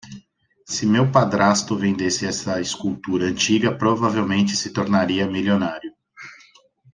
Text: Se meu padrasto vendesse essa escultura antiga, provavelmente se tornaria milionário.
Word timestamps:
Se 0.65 0.83
meu 0.83 1.11
padrasto 1.11 1.77
vendesse 1.77 2.25
essa 2.25 2.59
escultura 2.59 3.27
antiga, 3.27 3.71
provavelmente 3.77 4.55
se 4.55 4.73
tornaria 4.73 5.27
milionário. 5.27 5.93